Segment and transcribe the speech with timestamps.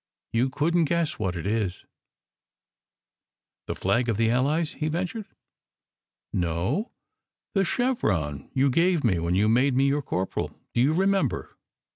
[0.33, 1.85] You couldn t guess what it is!"
[3.67, 5.27] "The flag of the Allies?" he ventured."
[6.47, 6.89] No.
[7.53, 10.59] The chevron you gave me when you made me your corporal.
[10.73, 11.55] Do you remember?"